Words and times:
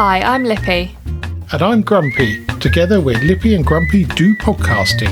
Hi, 0.00 0.20
I'm 0.20 0.44
Lippy. 0.44 0.96
And 1.50 1.60
I'm 1.60 1.82
Grumpy. 1.82 2.46
Together 2.60 3.00
we're 3.00 3.18
Lippy 3.18 3.56
and 3.56 3.66
Grumpy 3.66 4.04
Do 4.04 4.36
Podcasting. 4.36 5.10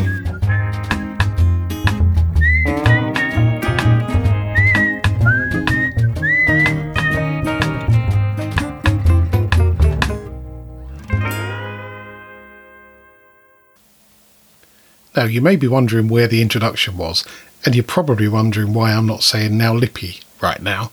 Now, 15.17 15.25
you 15.25 15.41
may 15.41 15.57
be 15.57 15.67
wondering 15.67 16.07
where 16.07 16.29
the 16.29 16.41
introduction 16.41 16.97
was, 16.97 17.25
and 17.65 17.75
you're 17.75 17.83
probably 17.83 18.29
wondering 18.29 18.73
why 18.73 18.93
I'm 18.93 19.07
not 19.07 19.25
saying 19.25 19.59
now 19.59 19.75
Lippy 19.75 20.21
right 20.41 20.61
now. 20.61 20.91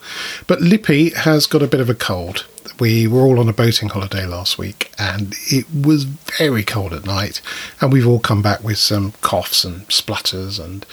But 0.47 0.61
Lippy 0.61 1.09
has 1.11 1.47
got 1.47 1.61
a 1.61 1.67
bit 1.67 1.81
of 1.81 1.89
a 1.89 1.95
cold. 1.95 2.45
We 2.79 3.07
were 3.07 3.21
all 3.21 3.39
on 3.39 3.49
a 3.49 3.53
boating 3.53 3.89
holiday 3.89 4.25
last 4.25 4.57
week, 4.57 4.91
and 4.97 5.35
it 5.51 5.65
was 5.73 6.05
very 6.05 6.63
cold 6.63 6.93
at 6.93 7.05
night, 7.05 7.41
and 7.79 7.93
we've 7.93 8.07
all 8.07 8.19
come 8.19 8.41
back 8.41 8.63
with 8.63 8.77
some 8.77 9.11
coughs 9.21 9.63
and 9.63 9.91
splutters 9.91 10.59
and 10.59 10.85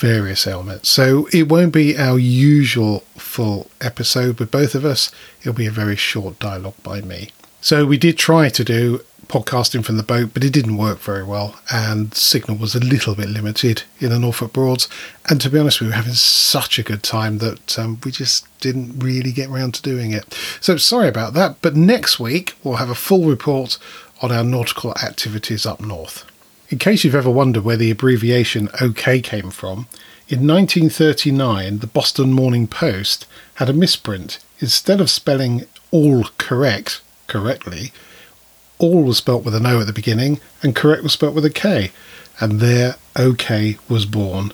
various 0.00 0.46
ailments. 0.46 0.88
So 0.88 1.28
it 1.32 1.48
won't 1.48 1.74
be 1.74 1.96
our 1.96 2.18
usual 2.18 3.00
full 3.16 3.70
episode 3.80 4.38
with 4.38 4.50
both 4.50 4.74
of 4.74 4.84
us, 4.84 5.12
it'll 5.40 5.52
be 5.52 5.66
a 5.66 5.70
very 5.70 5.96
short 5.96 6.38
dialogue 6.38 6.82
by 6.82 7.00
me. 7.00 7.30
So 7.60 7.84
we 7.86 7.98
did 7.98 8.16
try 8.16 8.48
to 8.48 8.64
do 8.64 9.02
podcasting 9.30 9.84
from 9.84 9.96
the 9.96 10.02
boat, 10.02 10.30
but 10.34 10.42
it 10.42 10.52
didn't 10.52 10.76
work 10.76 10.98
very 10.98 11.22
well, 11.22 11.60
and 11.72 12.12
signal 12.12 12.56
was 12.56 12.74
a 12.74 12.80
little 12.80 13.14
bit 13.14 13.28
limited 13.28 13.84
in 14.00 14.10
the 14.10 14.18
Norfolk 14.18 14.52
Broads. 14.52 14.88
And 15.28 15.40
to 15.40 15.48
be 15.48 15.58
honest, 15.58 15.80
we 15.80 15.86
were 15.86 15.92
having 15.92 16.14
such 16.14 16.78
a 16.78 16.82
good 16.82 17.04
time 17.04 17.38
that 17.38 17.78
um, 17.78 18.00
we 18.04 18.10
just 18.10 18.46
didn't 18.60 18.98
really 18.98 19.30
get 19.30 19.48
around 19.48 19.74
to 19.74 19.82
doing 19.82 20.10
it. 20.10 20.36
So 20.60 20.76
sorry 20.76 21.08
about 21.08 21.34
that, 21.34 21.62
but 21.62 21.76
next 21.76 22.18
week 22.18 22.56
we'll 22.64 22.76
have 22.76 22.90
a 22.90 22.94
full 22.96 23.26
report 23.26 23.78
on 24.20 24.32
our 24.32 24.44
nautical 24.44 24.90
activities 25.02 25.64
up 25.64 25.80
north. 25.80 26.26
In 26.68 26.78
case 26.78 27.04
you've 27.04 27.14
ever 27.14 27.30
wondered 27.30 27.64
where 27.64 27.76
the 27.76 27.90
abbreviation 27.90 28.68
OK 28.80 29.20
came 29.20 29.50
from, 29.50 29.86
in 30.28 30.46
1939 30.46 31.78
the 31.78 31.86
Boston 31.86 32.32
Morning 32.32 32.66
Post 32.66 33.26
had 33.54 33.68
a 33.68 33.72
misprint. 33.72 34.40
Instead 34.58 35.00
of 35.00 35.08
spelling 35.08 35.66
all 35.92 36.24
correct 36.36 37.00
correctly, 37.26 37.92
all 38.80 39.02
was 39.02 39.18
spelt 39.18 39.44
with 39.44 39.54
an 39.54 39.66
O 39.66 39.80
at 39.80 39.86
the 39.86 39.92
beginning, 39.92 40.40
and 40.62 40.74
correct 40.74 41.02
was 41.02 41.12
spelt 41.12 41.34
with 41.34 41.44
a 41.44 41.50
K. 41.50 41.92
And 42.40 42.58
there, 42.58 42.96
OK 43.14 43.76
was 43.88 44.06
born. 44.06 44.52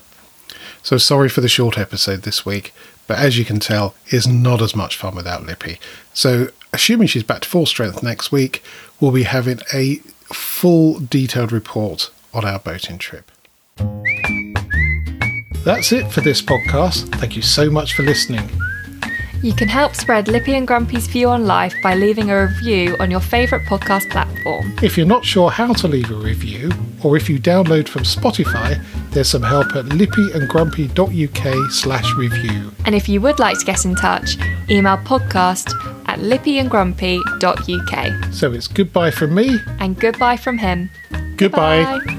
So 0.83 0.97
sorry 0.97 1.29
for 1.29 1.41
the 1.41 1.49
short 1.49 1.77
episode 1.77 2.21
this 2.21 2.45
week, 2.45 2.73
but 3.07 3.17
as 3.17 3.37
you 3.37 3.45
can 3.45 3.59
tell, 3.59 3.95
it's 4.07 4.27
not 4.27 4.61
as 4.61 4.75
much 4.75 4.97
fun 4.97 5.15
without 5.15 5.45
Lippy. 5.45 5.79
So, 6.13 6.49
assuming 6.73 7.07
she's 7.07 7.23
back 7.23 7.41
to 7.41 7.49
full 7.49 7.65
strength 7.65 8.03
next 8.03 8.31
week, 8.31 8.61
we'll 8.99 9.11
be 9.11 9.23
having 9.23 9.59
a 9.73 9.97
full 10.33 10.99
detailed 10.99 11.51
report 11.51 12.11
on 12.33 12.43
our 12.45 12.59
boating 12.59 12.97
trip. 12.97 13.31
That's 15.63 15.91
it 15.91 16.11
for 16.11 16.21
this 16.21 16.41
podcast. 16.41 17.13
Thank 17.15 17.35
you 17.35 17.41
so 17.41 17.69
much 17.69 17.93
for 17.93 18.03
listening. 18.03 18.49
You 19.43 19.53
can 19.53 19.67
help 19.67 19.93
spread 19.95 20.27
Lippy 20.27 20.55
and 20.55 20.67
Grumpy's 20.67 21.05
view 21.07 21.29
on 21.29 21.45
life 21.45 21.75
by 21.83 21.93
leaving 21.95 22.31
a 22.31 22.47
review 22.47 22.95
on 22.99 23.11
your 23.11 23.19
favourite 23.19 23.65
podcast 23.65 24.09
platform. 24.09 24.73
If 24.81 24.97
you're 24.97 25.05
not 25.05 25.23
sure 25.23 25.51
how 25.51 25.73
to 25.73 25.87
leave 25.87 26.09
a 26.09 26.15
review, 26.15 26.71
or 27.03 27.15
if 27.15 27.29
you 27.29 27.37
download 27.39 27.87
from 27.87 28.01
Spotify, 28.03 28.83
there's 29.11 29.29
some 29.29 29.43
help 29.43 29.75
at 29.75 29.85
lippyandgrumpy.uk 29.85 31.71
slash 31.71 32.13
review. 32.15 32.71
And 32.85 32.95
if 32.95 33.07
you 33.07 33.21
would 33.21 33.37
like 33.39 33.59
to 33.59 33.65
get 33.65 33.85
in 33.85 33.93
touch, 33.95 34.37
email 34.69 34.97
podcast 34.97 35.71
at 36.07 36.19
lippyandgrumpy.uk. 36.19 38.33
So 38.33 38.51
it's 38.53 38.67
goodbye 38.67 39.11
from 39.11 39.35
me. 39.35 39.59
And 39.79 39.99
goodbye 39.99 40.37
from 40.37 40.57
him. 40.57 40.89
Goodbye. 41.37 41.83
Goodbye. 41.83 42.13